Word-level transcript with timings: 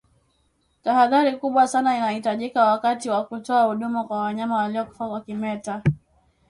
Tahadhari 0.83 1.37
kubwa 1.37 1.67
sana 1.67 1.97
inahitajika 1.97 2.65
wakati 2.65 3.09
wa 3.09 3.23
kutoa 3.25 3.63
huduma 3.63 4.03
kwa 4.03 4.21
wanyama 4.21 4.55
waliokufa 4.57 5.09
kwa 5.09 5.21
kimeta 5.21 5.81